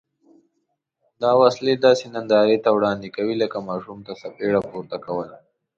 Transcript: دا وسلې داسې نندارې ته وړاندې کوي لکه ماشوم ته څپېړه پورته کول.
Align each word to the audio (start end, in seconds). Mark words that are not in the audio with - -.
دا 1.21 1.31
وسلې 1.41 1.73
داسې 1.85 2.05
نندارې 2.15 2.57
ته 2.63 2.69
وړاندې 2.77 3.07
کوي 3.15 3.35
لکه 3.43 3.57
ماشوم 3.69 3.99
ته 4.05 4.13
څپېړه 4.21 4.59
پورته 4.69 4.97
کول. 5.05 5.29